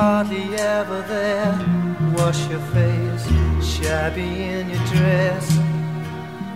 Hardly 0.00 0.46
ever 0.56 1.02
there. 1.14 1.52
Wash 2.16 2.40
your 2.48 2.64
face, 2.74 3.24
shabby 3.72 4.30
in 4.54 4.70
your 4.72 4.84
dress. 4.94 5.46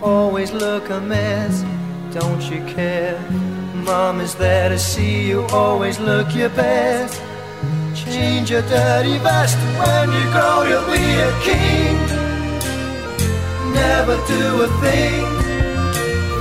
Always 0.01 0.51
look 0.51 0.89
a 0.89 0.99
mess, 0.99 1.55
don't 2.11 2.43
you 2.51 2.61
care? 2.77 3.19
Mom 3.89 4.19
is 4.19 4.33
there 4.33 4.69
to 4.69 4.79
see 4.79 5.27
you, 5.29 5.39
always 5.63 5.99
look 5.99 6.27
your 6.33 6.49
best. 6.49 7.21
Change 8.03 8.49
your 8.49 8.63
dirty 8.63 9.17
vest 9.19 9.57
when 9.81 10.07
you 10.17 10.25
grow, 10.33 10.57
you'll 10.69 10.91
be 10.99 11.07
a 11.29 11.31
king. 11.49 11.95
Never 13.83 14.15
do 14.33 14.43
a 14.67 14.69
thing 14.83 15.25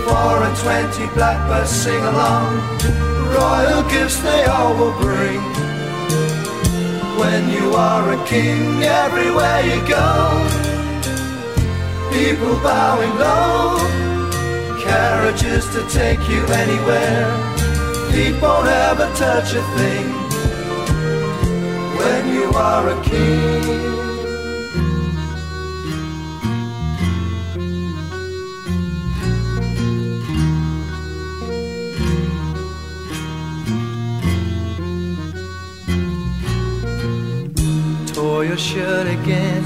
Four 0.07 0.37
and 0.47 0.57
twenty 0.65 1.07
blackbirds 1.15 1.69
sing 1.83 2.05
along 2.13 2.51
Royal 3.37 3.83
gifts 3.91 4.19
they 4.23 4.45
all 4.45 4.73
will 4.79 4.97
bring 5.03 5.74
When 7.19 7.49
you 7.49 7.73
are 7.75 8.13
a 8.13 8.27
king 8.27 8.83
everywhere 8.83 9.61
you 9.71 9.81
go. 9.89 10.11
People 12.13 12.57
bowing 12.63 13.15
low 13.19 14.05
Carriages 14.85 15.65
to 15.75 15.83
take 15.89 16.29
you 16.29 16.45
anywhere. 16.47 17.27
Feet 18.13 18.41
won't 18.43 18.69
ever 18.69 19.07
touch 19.17 19.55
a 19.55 19.63
thing. 19.79 20.07
When 21.99 22.35
you 22.35 22.53
are 22.55 22.89
a 22.91 23.03
king 23.03 23.94
tore 38.35 38.45
your 38.45 38.57
shirt 38.57 39.07
again. 39.07 39.63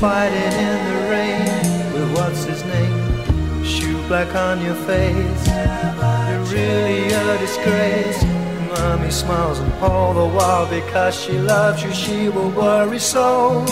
Fighting 0.00 0.54
in 0.68 0.78
the 0.88 0.98
rain 1.12 1.92
with 1.92 2.08
what's 2.16 2.44
his 2.44 2.62
name? 2.64 2.96
Shoe 3.62 4.00
black 4.08 4.34
on 4.34 4.64
your 4.64 4.78
face. 4.88 5.44
You're 6.28 6.46
really 6.56 7.12
a 7.12 7.38
disgrace. 7.44 8.20
Mommy 8.72 9.10
smiles 9.10 9.58
and 9.58 9.72
all 9.82 10.14
the 10.14 10.28
while 10.36 10.66
because 10.78 11.14
she 11.22 11.32
loves 11.32 11.82
you, 11.84 11.92
she 11.92 12.28
will 12.30 12.50
worry 12.50 12.98
so. 12.98 13.62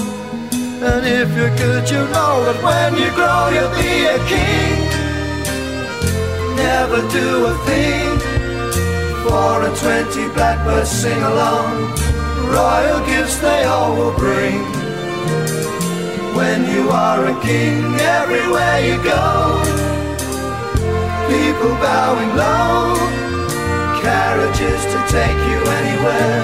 And 0.89 1.03
if 1.21 1.29
you're 1.37 1.57
good, 1.65 1.85
you 1.95 2.03
know 2.15 2.35
that 2.47 2.59
when 2.67 2.91
you 3.03 3.09
grow, 3.19 3.43
you'll 3.55 3.77
be 3.87 3.95
a 4.17 4.19
king. 4.33 4.81
Never 6.69 7.01
do 7.19 7.29
a 7.53 7.55
thing. 7.69 8.13
for 9.25 9.55
a 9.69 9.71
twenty 9.83 10.25
blackbirds 10.35 10.91
sing 10.91 11.23
along 11.23 12.12
royal 12.53 13.01
gifts 13.07 13.39
they 13.39 13.65
all 13.65 13.97
will 13.97 14.17
bring. 14.17 14.61
When 16.37 16.59
you 16.73 16.91
are 16.91 17.25
a 17.27 17.37
king, 17.41 17.81
everywhere 18.21 18.79
you 18.89 18.97
go, 19.03 19.25
people 21.33 21.73
bowing 21.81 22.33
low, 22.37 22.97
carriages 24.05 24.81
to 24.93 24.99
take 25.17 25.41
you 25.51 25.59
anywhere, 25.81 26.41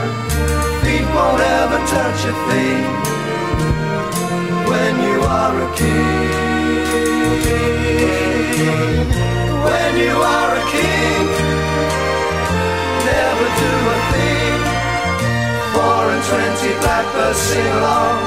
feet 0.83 1.09
won't 1.17 1.43
ever 1.61 1.81
touch 1.95 2.21
a 2.33 2.35
thing. 2.49 2.85
When 4.71 4.93
you 5.09 5.19
are 5.41 5.57
a 5.67 5.71
king, 5.77 6.29
when 9.67 9.93
you 10.05 10.15
are 10.37 10.53
a 10.63 10.65
king, 10.77 11.25
never 13.09 13.47
do 13.63 13.73
a 13.95 13.99
thing. 14.13 14.58
Four 15.79 16.05
and 16.15 16.23
twenty 16.33 16.73
blackbirds 16.83 17.41
sing 17.49 17.71
along. 17.79 18.19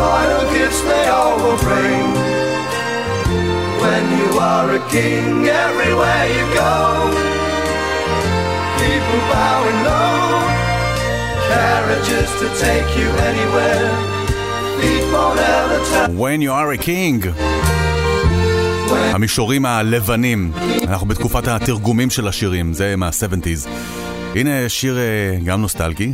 Royal 0.00 0.44
gifts 0.56 0.80
they 0.90 1.06
all 1.16 1.36
will 1.42 1.60
bring. 1.68 2.06
When 3.82 4.04
you 4.18 4.28
are 4.50 4.68
a 4.80 4.82
king, 4.96 5.28
everywhere 5.66 6.24
you 6.36 6.44
go, 6.62 6.76
people 8.82 9.20
bowing 9.32 9.80
low. 9.88 10.20
Carriages 11.50 12.30
to 12.40 12.46
take 12.64 12.90
you 13.00 13.08
anywhere. 13.30 13.90
When 16.24 16.40
you 16.40 16.52
are 16.52 16.70
a 16.72 16.78
king. 16.78 17.18
המישורים 19.14 19.66
הלבנים. 19.66 20.52
אנחנו 20.88 21.06
בתקופת 21.06 21.48
התרגומים 21.48 22.10
של 22.10 22.28
השירים, 22.28 22.72
זה 22.72 22.96
מה-70's. 22.96 23.68
הנה 24.34 24.68
שיר 24.68 24.98
אה, 24.98 25.38
גם 25.44 25.60
נוסטלגי, 25.60 26.12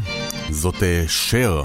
זאת 0.50 0.82
אה, 0.82 1.04
שר. 1.09 1.64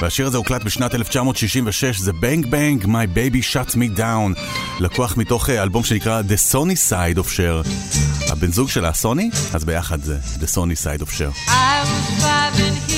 והשיר 0.00 0.26
הזה 0.26 0.36
הוקלט 0.36 0.62
בשנת 0.64 0.94
1966, 0.94 1.98
זה 1.98 2.12
בנג 2.12 2.46
בנג, 2.46 2.84
My 2.84 3.16
Baby 3.16 3.52
Shut 3.52 3.74
Me 3.74 3.98
Down, 3.98 4.40
לקוח 4.80 5.16
מתוך 5.16 5.50
אה, 5.50 5.62
אלבום 5.62 5.84
שנקרא 5.84 6.22
The 6.28 6.52
Sony 6.52 6.90
Side 6.90 7.18
of 7.18 7.26
Cher. 7.36 7.68
הבן 8.32 8.52
זוג 8.52 8.68
שלה 8.68 8.92
סוני? 8.92 9.30
אז 9.54 9.64
ביחד 9.64 10.02
זה 10.02 10.18
The 10.40 10.56
Sony 10.56 10.84
Side 10.84 11.02
of 11.02 11.10
Cher. 11.10 11.48
I 11.48 11.84
was 11.84 12.93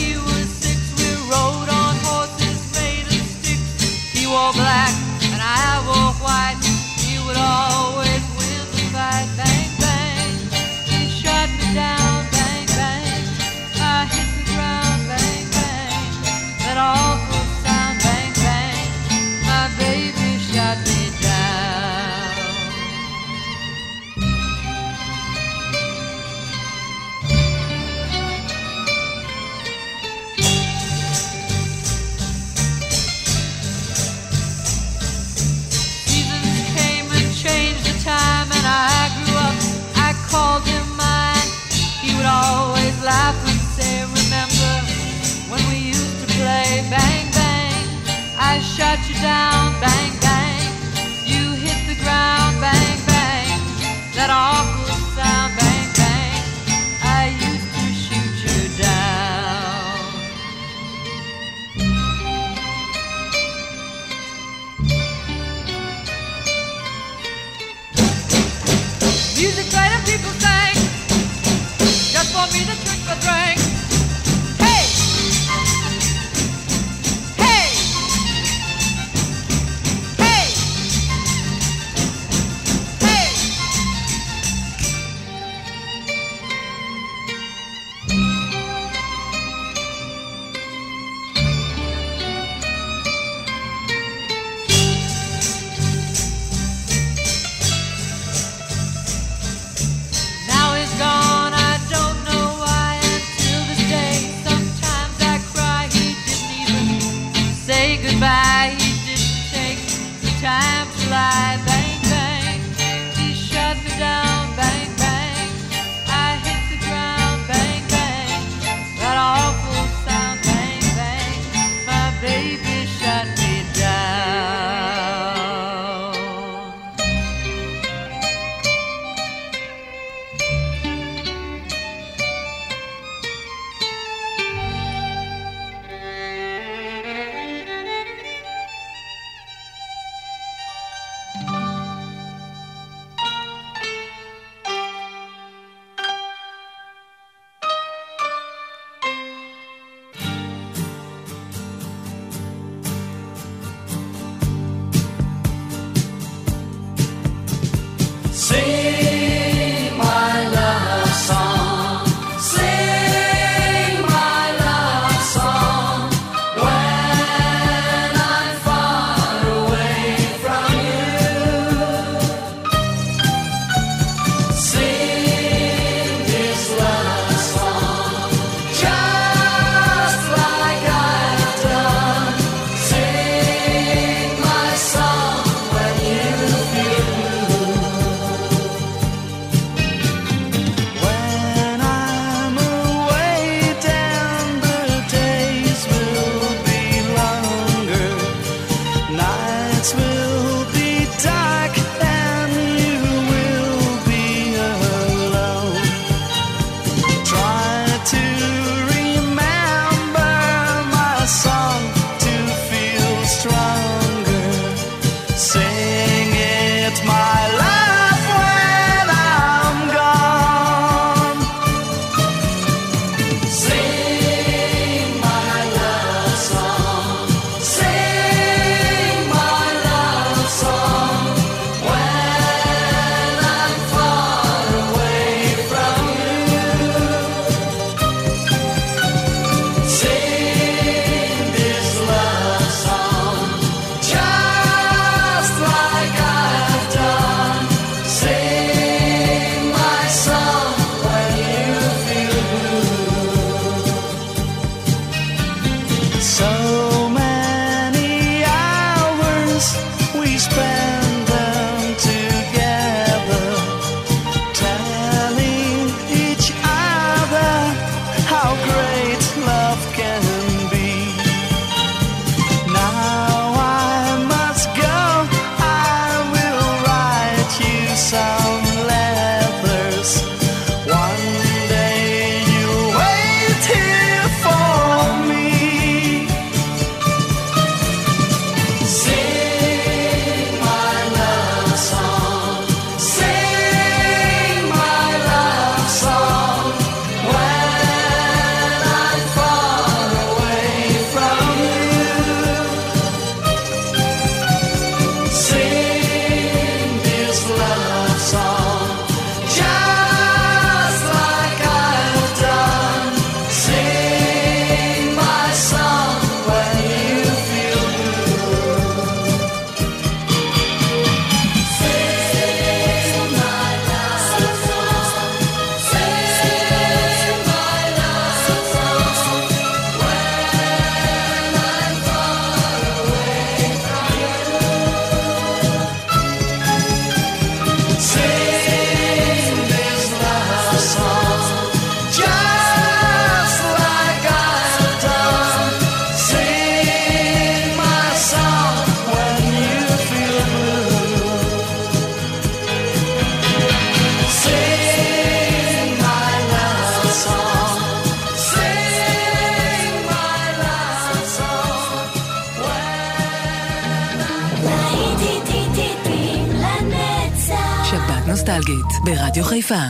חיפה 369.66 369.84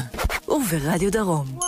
וברדיו 0.49 1.13
דרום. 1.13 1.66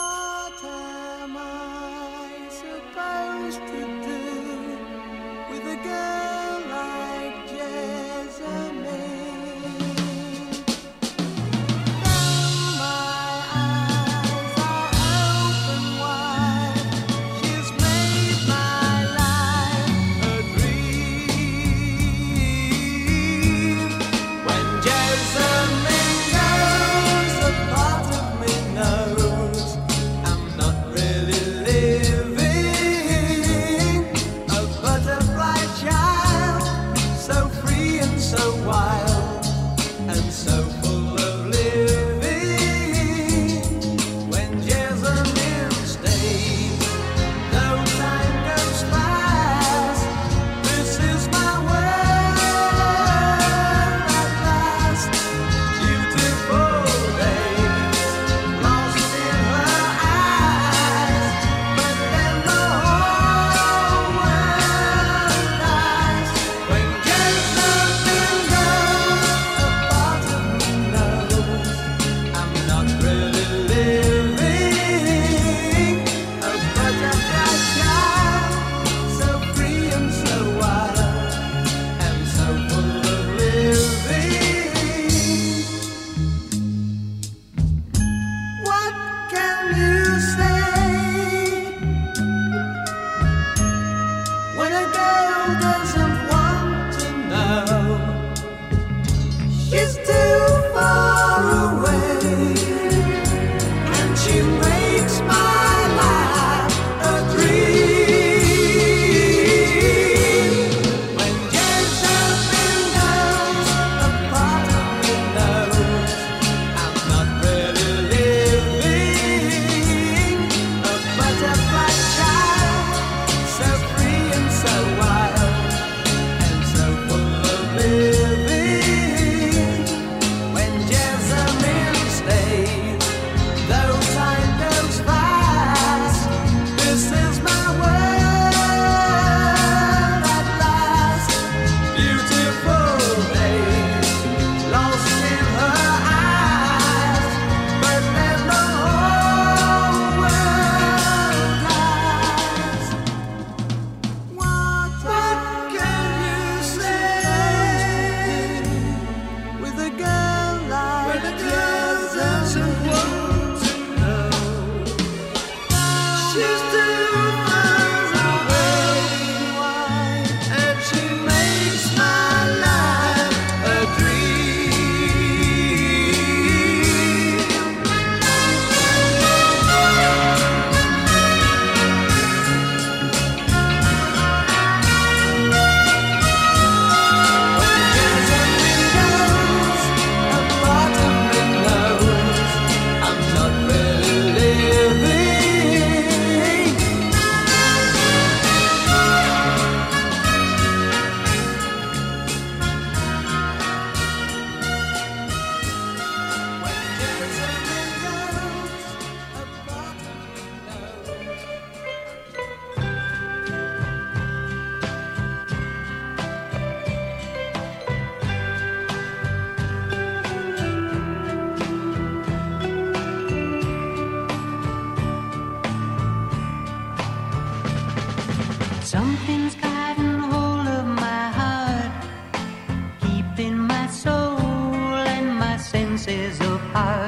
Senses 235.98 236.40
apart. 236.40 237.07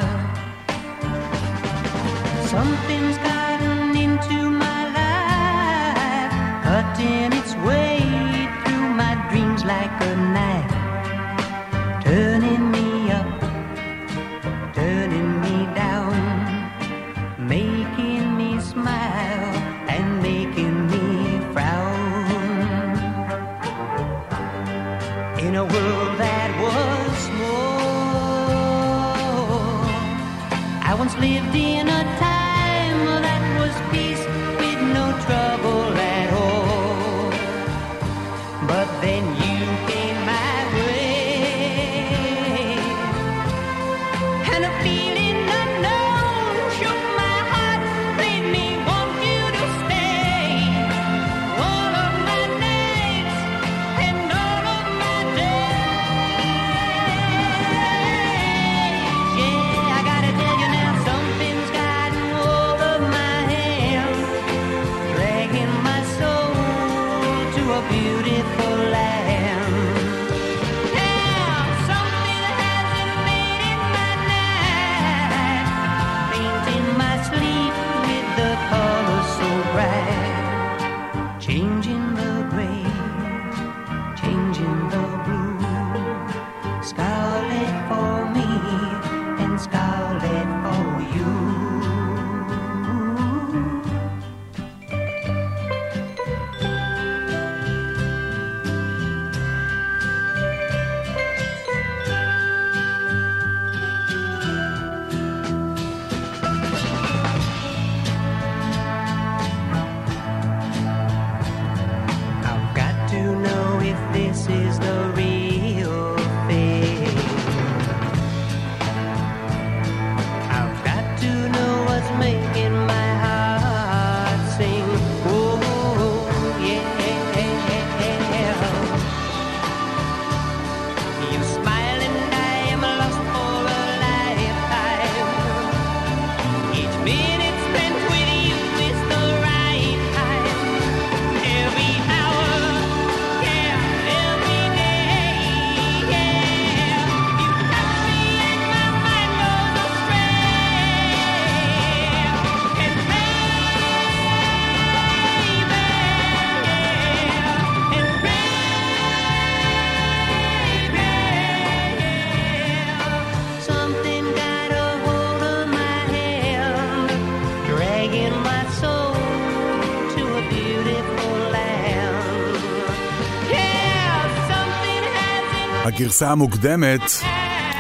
הגרסה 176.21 176.33
המוקדמת 176.33 177.01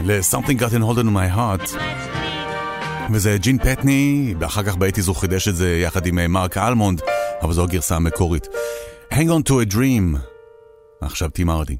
ל-Something 0.04 0.60
Got 0.60 0.72
in 0.72 0.82
Hold 0.82 0.98
on 0.98 1.10
My 1.12 1.36
Heart. 1.36 1.76
וזה 3.12 3.36
ג'ין 3.38 3.58
פטני, 3.58 4.34
ואחר 4.38 4.62
כך 4.62 4.76
באייטיז 4.76 5.08
הוא 5.08 5.16
חידש 5.16 5.48
את 5.48 5.56
זה 5.56 5.78
יחד 5.78 6.06
עם 6.06 6.18
אה, 6.18 6.28
מרק 6.28 6.56
אלמונד, 6.56 7.00
אבל 7.42 7.52
זו 7.52 7.62
הגרסה 7.64 7.96
המקורית. 7.96 8.46
Hang 9.12 9.28
on 9.28 9.48
to 9.48 9.52
a 9.52 9.74
dream. 9.74 10.16
עכשיו 11.00 11.30
ארדי. 11.48 11.76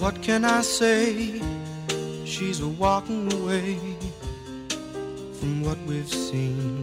What 0.00 0.22
can 0.22 0.44
I 0.44 0.62
say? 0.62 1.40
She's 2.24 2.60
a 2.60 2.70
walking 2.82 3.32
away 3.38 3.68
from 5.38 5.52
what 5.66 5.78
we've 5.88 6.14
seen. 6.28 6.82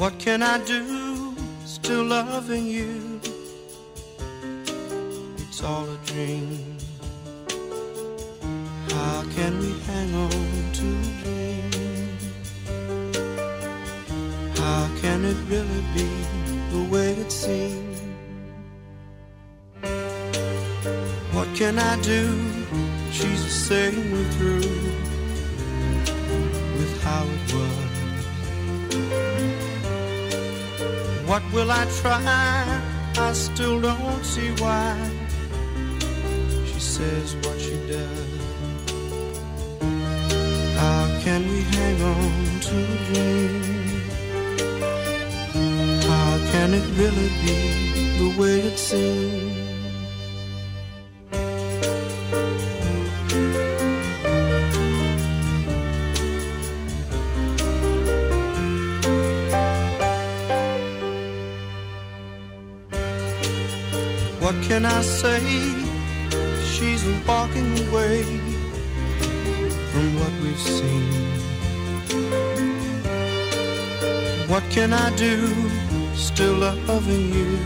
What 0.00 0.14
can 0.24 0.42
I 0.42 0.56
do? 0.74 0.82
Still 1.64 2.04
loving 2.04 2.66
you. 2.78 3.15
It's 5.58 5.64
all 5.64 5.88
a 5.88 5.96
dream. 6.04 6.76
How 8.90 9.24
can 9.34 9.58
we 9.58 9.72
hang 9.88 10.14
on 10.14 10.30
to 10.78 10.86
a 11.00 11.12
dream? 11.22 11.70
How 14.54 14.84
can 15.00 15.24
it 15.24 15.38
really 15.48 15.82
be 15.94 16.08
the 16.72 16.82
way 16.92 17.12
it 17.12 17.32
seems? 17.32 17.98
What 21.32 21.48
can 21.54 21.78
I 21.78 21.98
do? 22.02 22.38
She's 23.10 23.50
saying 23.50 24.12
me 24.12 24.24
through 24.36 24.68
with 26.76 27.02
how 27.02 27.24
it 27.24 27.54
was. 27.54 27.92
What 31.26 31.42
will 31.54 31.70
I 31.70 31.86
try? 32.02 32.82
I 33.16 33.32
still 33.32 33.80
don't 33.80 34.22
see 34.22 34.50
why 34.62 35.15
says 36.96 37.36
what 37.44 37.60
she 37.60 37.76
does. 37.92 38.28
How 40.80 41.02
can 41.24 41.42
we 41.52 41.60
hang 41.76 41.98
on 42.00 42.60
to 42.68 42.76
a 42.94 42.98
dream? 43.08 43.62
How 46.10 46.32
can 46.52 46.68
it 46.72 46.86
really 47.00 47.30
be 47.44 47.58
the 48.20 48.28
way 48.40 48.60
it 48.60 48.78
seems? 48.78 49.66
What 64.40 64.54
can 64.62 64.86
I 64.86 65.02
say? 65.02 65.85
Walking 67.06 67.88
away 67.88 68.24
from 69.92 70.06
what 70.18 70.32
we've 70.42 70.58
seen. 70.58 71.06
What 74.48 74.64
can 74.70 74.92
I 74.92 75.14
do? 75.14 75.36
Still 76.14 76.54
loving 76.88 77.32
you. 77.32 77.58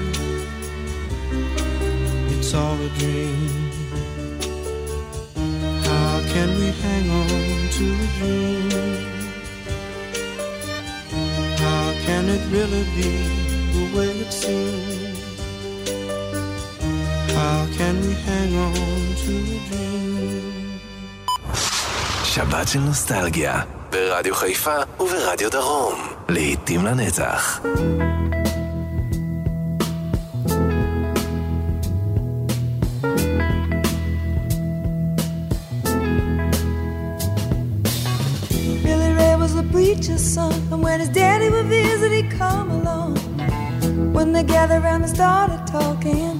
It's 2.37 2.53
all 2.53 2.75
a 2.75 2.89
dream. 2.99 3.71
How 5.85 6.21
can 6.33 6.49
we 6.59 6.71
hang 6.85 7.11
on 7.11 7.69
to 7.77 7.85
a 7.95 8.09
dream? 8.19 8.71
How 11.57 11.93
can 12.05 12.29
it 12.29 12.43
really 12.53 12.85
be 12.97 13.11
the 13.73 13.85
way 13.97 14.11
it 14.11 14.33
seems? 14.33 15.00
How 17.41 17.67
can 17.79 17.95
we 18.07 18.13
hang 18.29 18.53
on 18.65 18.75
to 19.23 19.33
a 19.57 19.59
dream? 19.69 19.91
שבת 22.25 22.69
של 22.69 22.79
נוסטלגיה, 22.81 23.61
ברדיו 23.91 24.35
חיפה 24.35 24.77
וברדיו 25.01 25.51
דרום, 25.51 25.95
להיטים 26.29 26.85
לנצח. 26.85 27.61
preacher's 39.73 40.35
son. 40.35 40.53
And 40.73 40.83
when 40.83 41.01
his 41.01 41.09
daddy 41.09 41.49
would 41.55 41.67
visit, 41.67 42.11
he'd 42.13 42.31
come 42.31 42.71
along. 42.71 43.17
When 44.17 44.33
they 44.33 44.43
gathered 44.43 44.83
around 44.83 45.03
and 45.03 45.11
started 45.11 45.67
talking, 45.67 46.40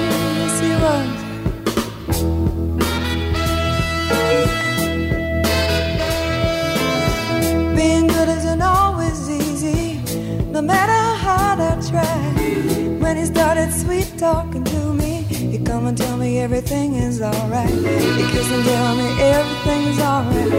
When 11.91 13.17
he 13.17 13.25
started 13.25 13.73
sweet 13.73 14.13
talking 14.17 14.63
to 14.63 14.93
me, 14.93 15.23
he 15.23 15.57
come 15.59 15.87
and 15.87 15.97
tell 15.97 16.15
me 16.15 16.39
everything 16.39 16.95
is 16.95 17.21
alright. 17.21 17.69
He 17.69 18.23
kiss 18.31 18.49
and 18.49 18.63
tell 18.63 18.95
me 18.95 19.21
everything 19.21 19.81
is 19.87 19.99
alright. 19.99 20.49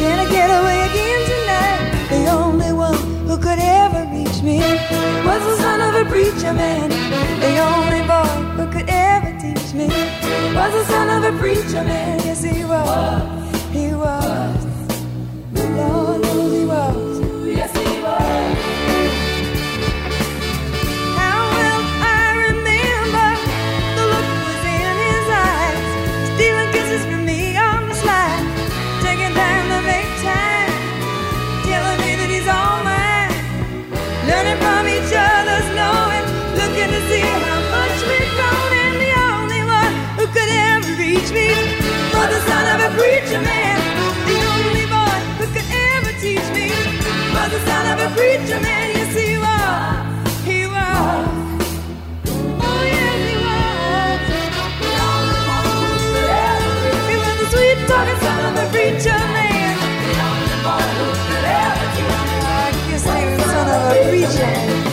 Can 0.00 0.18
I 0.18 0.28
get 0.30 0.50
away 0.50 0.78
again 0.90 1.20
tonight? 1.30 2.08
The 2.10 2.30
only 2.30 2.72
one 2.72 2.98
who 3.28 3.36
could 3.38 3.60
ever 3.60 4.02
reach 4.12 4.42
me 4.42 4.58
was 4.58 5.42
the 5.44 5.56
son 5.58 5.80
of 5.80 5.94
a 5.94 6.10
preacher 6.10 6.52
man. 6.52 6.90
The 7.38 7.58
only 7.58 8.02
boy 8.10 8.32
who 8.58 8.72
could 8.72 8.88
ever 8.88 9.30
teach 9.38 9.72
me 9.72 9.86
was 10.56 10.72
the 10.72 10.84
son 10.86 11.08
of 11.08 11.34
a 11.34 11.38
preacher 11.38 11.84
man. 11.84 12.18
Yes, 12.24 12.42
he 12.42 12.64
was. 12.64 13.70
He 13.72 13.94
was. 13.94 14.59
Preacher 43.00 43.40
man. 43.40 43.78
The 44.28 44.36
only 44.54 44.84
boy 44.94 45.18
who 45.38 45.46
could 45.54 45.68
ever 45.96 46.12
teach 46.20 46.48
me 46.52 46.68
was 47.34 47.48
the 47.54 47.60
son 47.64 47.84
of 47.92 47.98
a 48.06 48.08
preacher 48.14 48.60
man. 48.60 48.86
Yes, 48.96 49.12
he 49.16 49.30
was. 49.44 49.92
He 50.44 50.60
was. 50.74 51.24
Oh, 52.60 52.82
yes, 52.94 53.18
he 53.28 53.36
was. 53.46 54.20
He 57.08 57.16
was 57.24 57.36
the 57.40 57.46
sweet 57.52 57.78
talking 57.88 58.20
son 58.20 58.40
of 58.48 58.54
a 58.64 58.66
preacher 58.70 59.20
man. 59.36 59.74
I 62.52 62.68
guess 62.90 63.04
he 63.04 63.20
was 63.32 63.48
son 63.50 63.66
of 63.76 63.80
a 63.80 63.96
preacher. 64.10 64.52
He's 64.84 64.89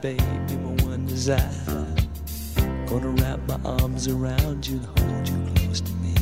baby, 0.00 0.22
my 0.62 0.84
one 0.84 1.06
desire. 1.06 1.50
Gonna 2.86 3.08
wrap 3.08 3.40
my 3.48 3.58
arms 3.64 4.06
around 4.06 4.66
you 4.66 4.76
and 4.76 4.86
hold 4.86 5.28
you 5.28 5.52
close 5.54 5.80
to 5.80 5.92
me. 5.94 6.14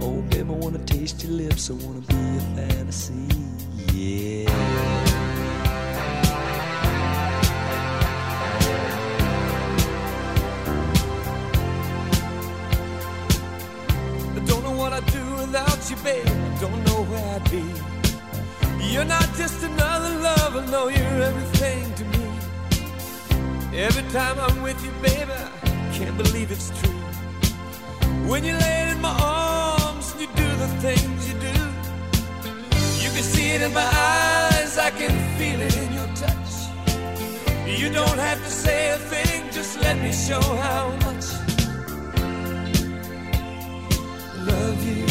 Oh, 0.00 0.20
baby, 0.30 0.48
I 0.48 0.52
wanna 0.52 0.78
taste 0.78 1.22
your 1.22 1.32
lips. 1.32 1.70
I 1.70 1.74
wanna 1.74 2.00
be 2.00 2.14
a 2.14 2.40
fantasy. 2.56 3.14
Yeah. 3.92 4.50
I 14.34 14.40
don't 14.46 14.62
know 14.64 14.72
what 14.72 14.92
I'd 14.92 15.06
do 15.06 15.24
without 15.36 15.90
you, 15.90 15.96
babe. 16.02 16.26
I 16.26 16.60
don't 16.60 16.84
know 16.84 17.02
where 17.04 17.36
I'd 17.36 17.50
be. 17.50 17.64
You're 18.92 19.04
not 19.04 19.28
just 19.36 19.62
another 19.62 20.18
lover, 20.20 20.66
no, 20.70 20.88
you're 20.88 21.22
everything 21.22 21.94
to 21.94 22.04
me. 22.04 22.23
Every 23.76 24.04
time 24.12 24.38
I'm 24.38 24.62
with 24.62 24.80
you, 24.84 24.92
baby, 25.02 25.32
I 25.32 25.90
can't 25.92 26.16
believe 26.16 26.52
it's 26.52 26.70
true. 26.80 26.94
When 28.30 28.44
you 28.44 28.52
lay 28.52 28.90
in 28.90 29.00
my 29.00 29.10
arms 29.20 30.12
and 30.12 30.20
you 30.20 30.28
do 30.28 30.48
the 30.56 30.68
things 30.78 31.28
you 31.28 31.34
do, 31.40 31.56
you 33.02 33.10
can 33.10 33.24
see 33.24 33.50
it 33.50 33.62
in 33.62 33.74
my 33.74 33.80
eyes, 33.82 34.78
I 34.78 34.90
can 34.90 35.10
feel 35.36 35.60
it 35.60 35.76
in 35.76 35.92
your 35.92 36.06
touch. 36.14 36.52
You 37.66 37.90
don't 37.90 38.18
have 38.18 38.38
to 38.38 38.50
say 38.50 38.92
a 38.92 38.96
thing, 38.96 39.50
just 39.50 39.80
let 39.80 39.98
me 39.98 40.12
show 40.12 40.40
how 40.40 40.90
much 41.06 41.24
I 44.32 44.44
love 44.46 44.84
you, 44.86 45.04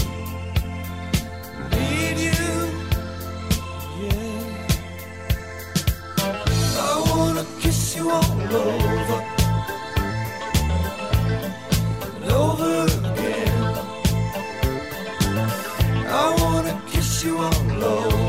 kiss 7.93 8.01
you 8.01 8.09
all 8.09 8.23
over, 8.55 9.19
and 12.15 12.31
over 12.31 12.85
again. 12.85 13.77
I 16.09 16.35
wanna 16.39 16.81
kiss 16.89 17.23
you 17.23 17.37
all 17.37 17.83
over 17.83 18.22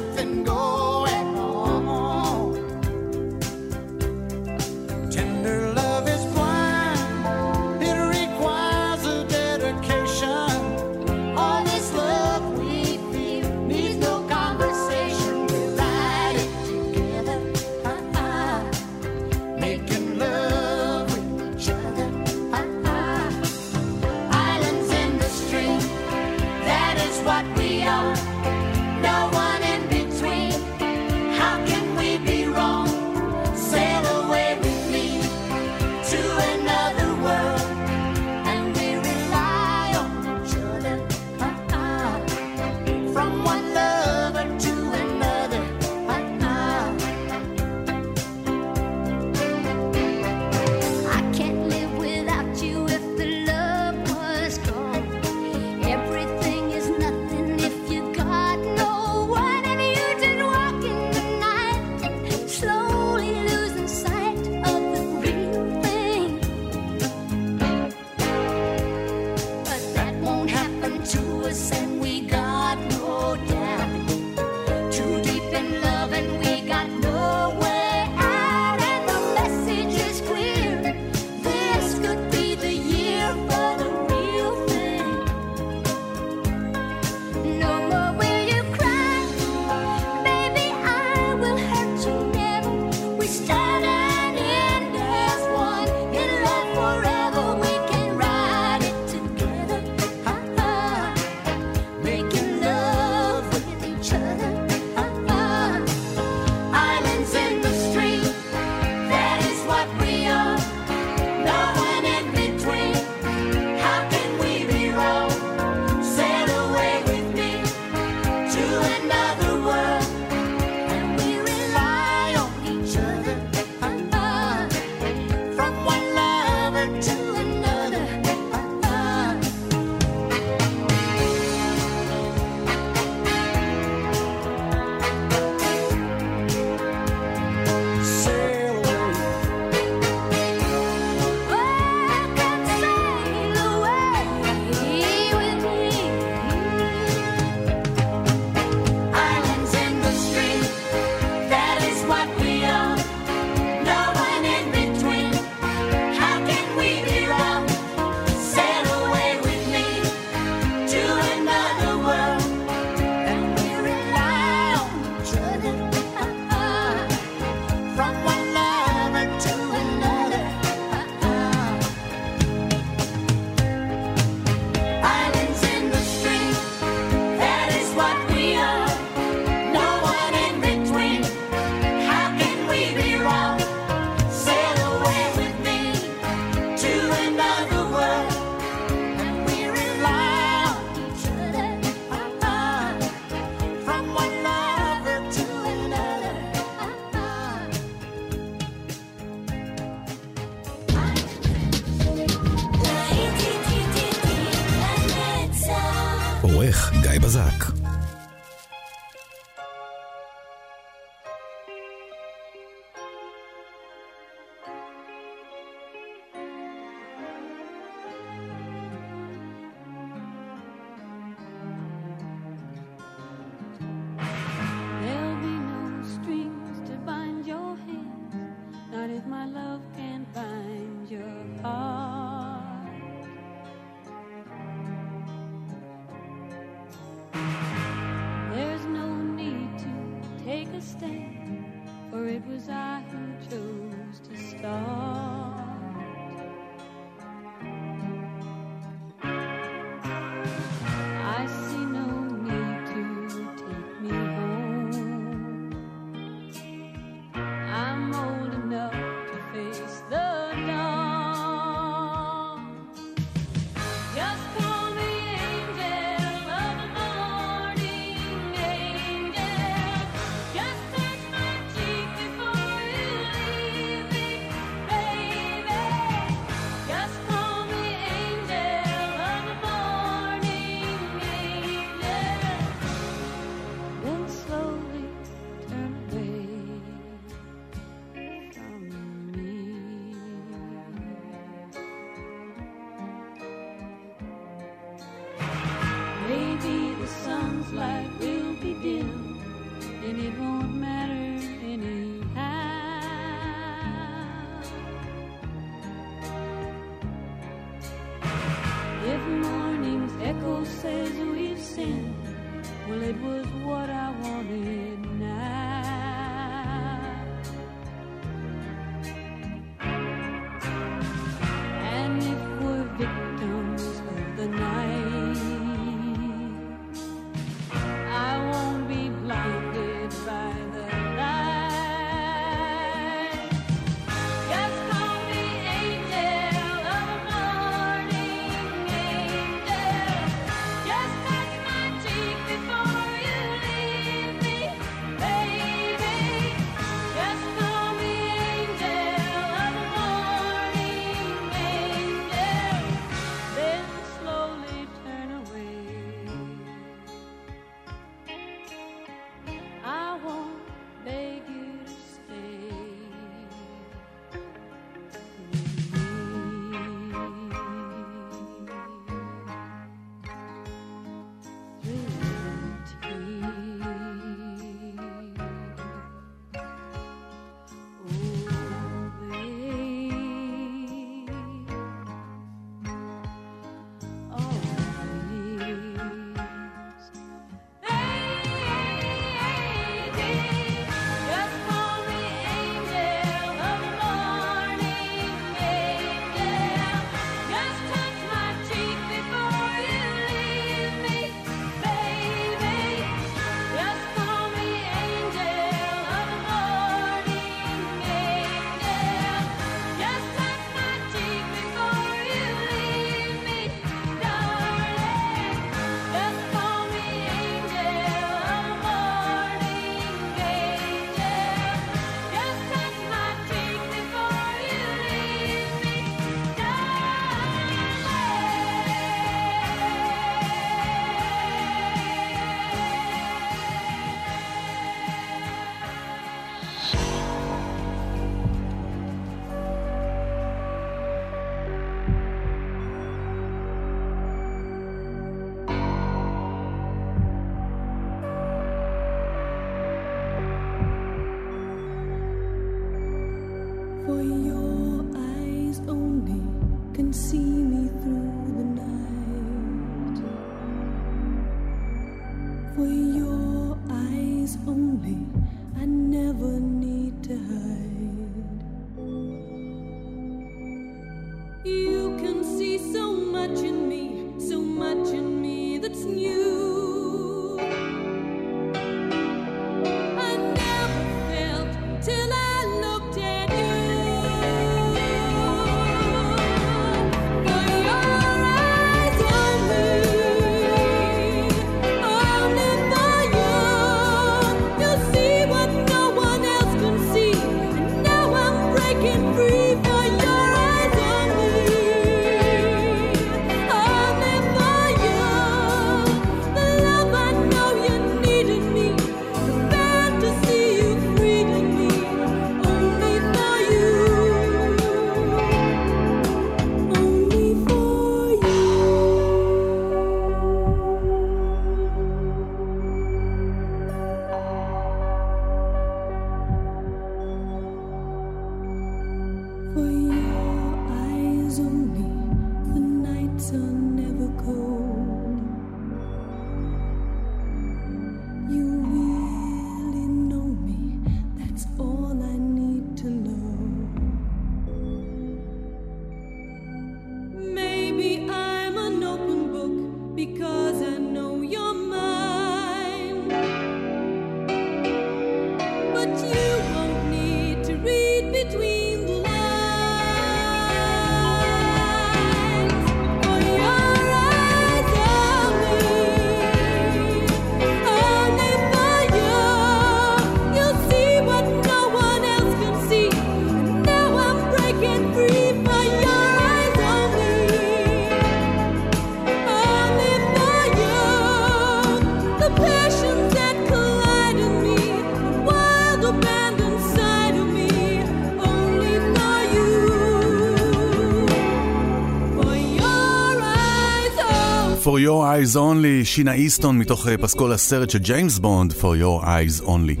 Eyes 595.46 595.56
Only, 595.56 596.04
שינה 596.04 596.32
איסטון 596.32 596.78
מתוך 596.78 597.08
אה, 597.08 597.18
פסקול 597.18 597.52
הסרט 597.52 597.90
של 597.90 597.98
ג'יימס 597.98 598.38
בונד, 598.38 598.72
For 598.72 599.02
Your 599.02 599.24
Eyes 599.24 599.66
Only. 599.66 600.00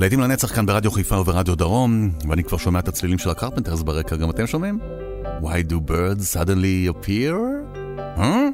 לעתים 0.00 0.20
לנצח 0.20 0.54
כאן 0.54 0.66
ברדיו 0.66 0.90
חיפה 0.90 1.20
וברדיו 1.20 1.54
דרום, 1.54 2.10
ואני 2.28 2.44
כבר 2.44 2.58
שומע 2.58 2.78
את 2.78 2.88
הצלילים 2.88 3.18
של 3.18 3.30
הקרפנטרס 3.30 3.82
ברקע, 3.82 4.16
גם 4.16 4.30
אתם 4.30 4.46
שומעים? 4.46 4.78
Why 5.42 5.72
do 5.72 5.90
birds 5.90 6.36
suddenly 6.36 6.88
appear? 6.90 7.34
Huh? 8.16 8.50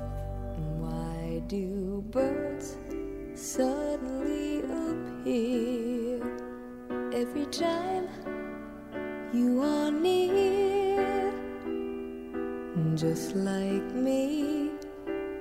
Why 0.83 1.41
do 1.49 2.03
birds 2.17 2.77
suddenly 3.35 4.63
appear 4.81 6.23
every 7.21 7.47
time 7.63 8.07
you 9.35 9.51
are 9.73 9.91
near? 10.07 11.33
Just 13.03 13.29
like 13.51 13.89
me. 14.07 14.62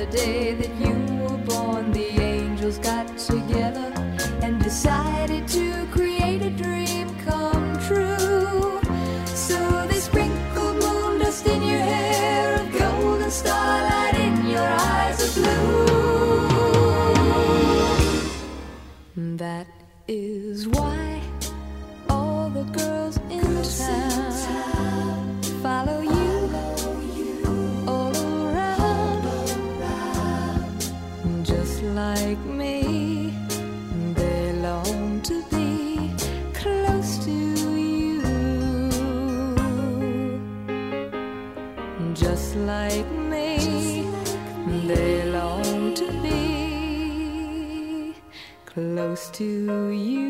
the 0.00 0.06
day 0.16 0.54
that 0.54 0.74
you 0.76 0.94
were 1.22 1.36
born, 1.44 1.92
the 1.92 2.08
angels 2.18 2.78
got 2.78 3.09
to 49.40 49.88
you. 49.90 50.29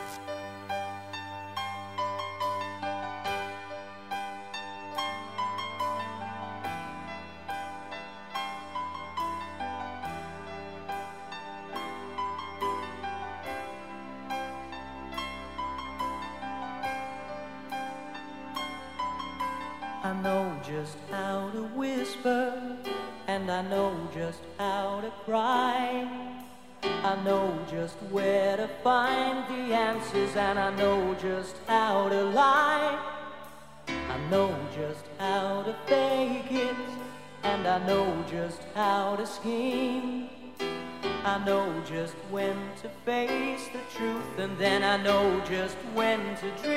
to 42.81 42.89
face 43.05 43.67
the 43.67 43.95
truth, 43.95 44.39
and 44.39 44.57
then 44.57 44.81
I 44.83 44.97
know 45.03 45.39
just 45.47 45.75
when 45.93 46.19
to 46.37 46.51
dream. 46.63 46.70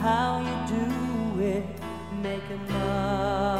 how 0.00 0.40
you 0.40 0.56
do 0.76 1.42
it. 1.42 1.64
Make 2.22 2.42
a. 2.72 3.59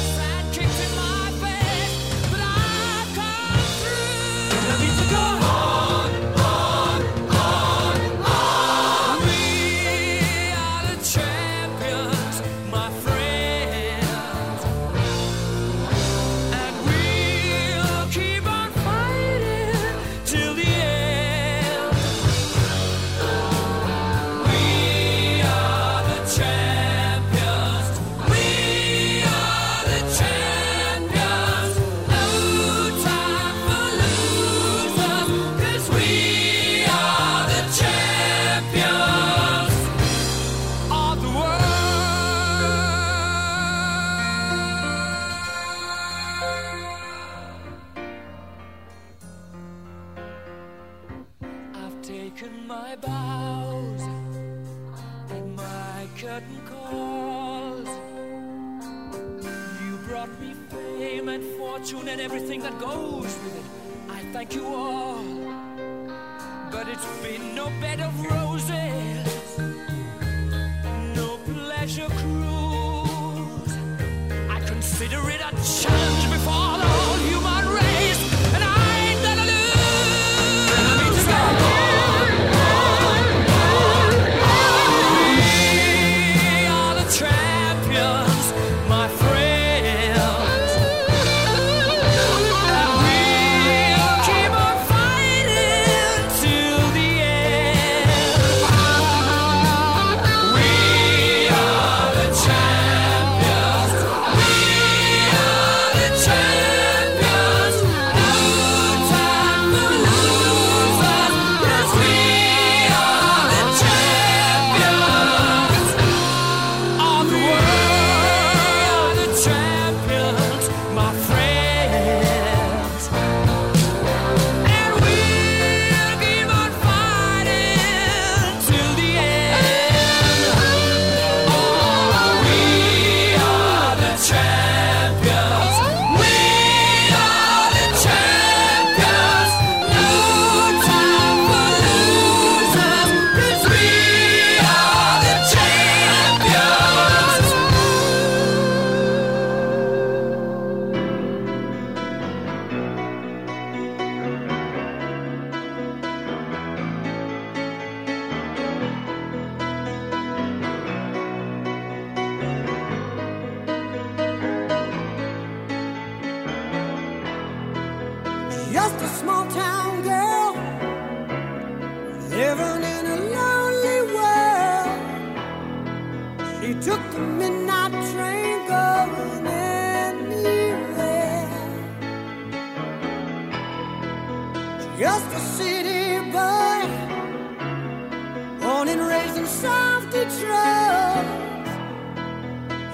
South 189.71 190.07
Detroit. 190.15 191.27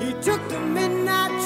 He 0.01 0.11
took 0.27 0.41
the 0.53 0.59
midnight 0.59 1.36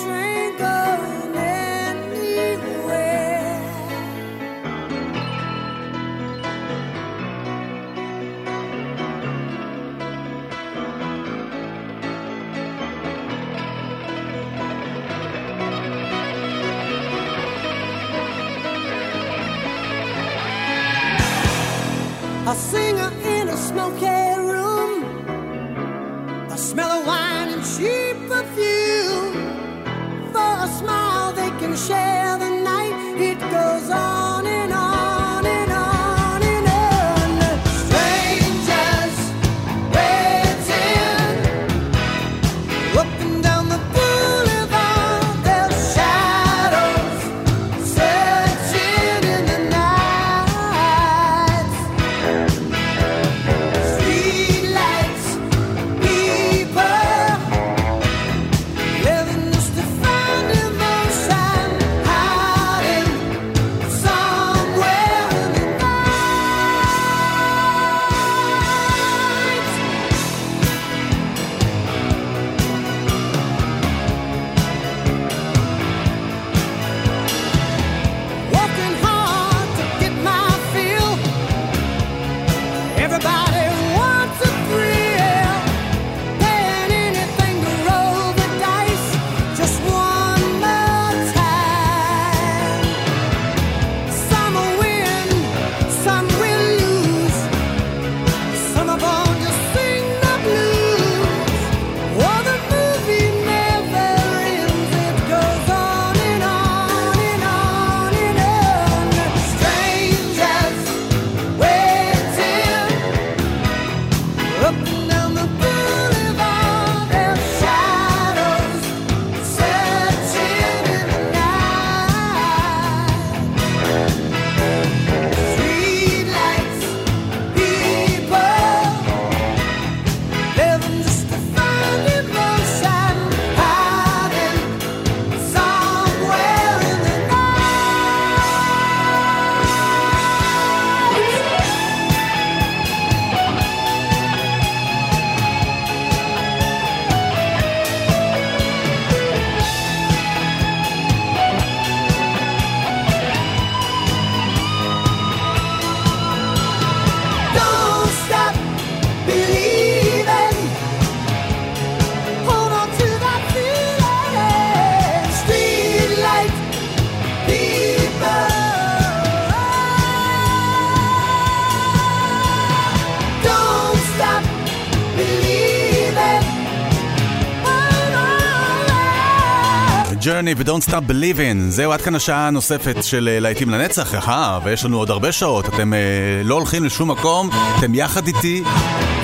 Journey 180.41 180.55
ו-Don't 180.57 180.89
Stop 180.89 181.11
Believing. 181.11 181.69
זהו, 181.69 181.91
עד 181.91 182.01
כאן 182.01 182.15
השעה 182.15 182.47
הנוספת 182.47 183.03
של 183.03 183.29
אה, 183.31 183.39
להיטים 183.39 183.69
לנצח. 183.69 184.15
אהה, 184.15 184.59
ויש 184.63 184.85
לנו 184.85 184.97
עוד 184.97 185.09
הרבה 185.09 185.31
שעות. 185.31 185.65
אתם 185.65 185.93
אה, 185.93 185.99
לא 186.43 186.55
הולכים 186.55 186.83
לשום 186.83 187.11
מקום, 187.11 187.49
אתם 187.79 187.95
יחד 187.95 188.27
איתי. 188.27 188.63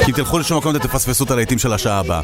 כי 0.05 0.11
אם 0.11 0.15
תלכו 0.15 0.39
לשום 0.39 0.57
מקום 0.57 0.75
אתם 0.75 0.87
תפספסו 0.87 1.23
את 1.23 1.31
הלהיטים 1.31 1.59
של 1.59 1.73
השעה 1.73 1.99
הבאה. 1.99 2.21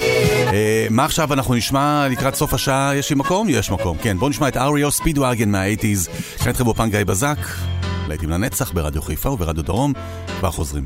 אה, 0.53 0.87
מה 0.89 1.05
עכשיו 1.05 1.33
אנחנו 1.33 1.55
נשמע 1.55 2.07
לקראת 2.11 2.35
סוף 2.35 2.53
השעה? 2.53 2.95
יש 2.95 3.09
לי 3.09 3.15
מקום? 3.15 3.47
יש 3.49 3.71
מקום, 3.71 3.97
כן. 4.01 4.17
בואו 4.17 4.29
נשמע 4.29 4.47
את 4.47 4.57
אריו 4.57 4.91
ספידוואגן 4.91 5.49
מה-80's. 5.49 6.09
כאן 6.39 6.47
איתכם 6.47 6.63
באופן 6.63 6.89
גיא 6.89 7.03
בזק. 7.03 7.39
להיטים 8.07 8.29
לנצח 8.29 8.71
ברדיו 8.71 9.01
חיפה 9.01 9.29
וברדיו 9.29 9.63
דרום. 9.63 9.93
כבר 10.39 10.51
חוזרים. 10.51 10.83